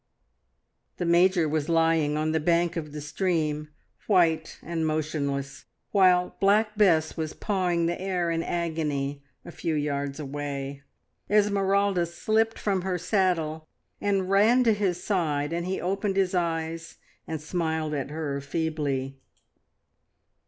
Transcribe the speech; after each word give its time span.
The 0.97 1.05
Major 1.05 1.47
was 1.47 1.69
lying 1.69 2.17
on 2.17 2.31
the 2.31 2.39
bank 2.39 2.75
of 2.75 2.91
the 2.91 3.01
stream, 3.01 3.69
white 4.07 4.57
and 4.63 4.83
motionless, 4.83 5.65
while 5.91 6.35
Black 6.39 6.75
Bess 6.75 7.15
was 7.15 7.33
pawing 7.35 7.85
the 7.85 8.01
air 8.01 8.31
in 8.31 8.41
agony 8.41 9.21
a 9.45 9.51
few 9.51 9.75
yards 9.75 10.19
away. 10.19 10.81
Esmeralda 11.29 12.07
slipped 12.07 12.57
from 12.57 12.81
her 12.81 12.97
saddle 12.97 13.67
and 14.01 14.27
ran 14.27 14.63
to 14.63 14.73
his 14.73 15.03
side, 15.03 15.53
and 15.53 15.67
he 15.67 15.79
opened 15.79 16.15
his 16.15 16.33
eyes 16.33 16.95
and 17.27 17.39
smiled 17.39 17.93
at 17.93 18.09
her 18.09 18.41
feebly. 18.41 19.19